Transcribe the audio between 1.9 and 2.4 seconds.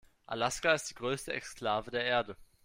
der Erde.